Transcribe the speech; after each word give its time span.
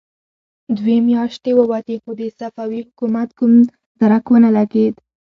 دوې 0.77 0.97
مياشتې 1.09 1.51
ووتې، 1.55 1.95
خو 2.03 2.11
د 2.19 2.21
صفوي 2.37 2.81
حکومت 2.87 3.29
کوم 3.37 3.53
درک 3.99 4.25
ونه 4.29 4.49
لګېد. 4.57 4.95